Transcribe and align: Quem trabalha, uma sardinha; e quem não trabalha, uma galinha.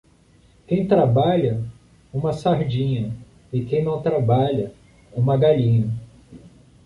Quem 0.67 0.87
trabalha, 0.87 1.63
uma 2.11 2.33
sardinha; 2.33 3.15
e 3.53 3.63
quem 3.63 3.83
não 3.83 4.01
trabalha, 4.01 4.73
uma 5.13 5.37
galinha. 5.37 5.93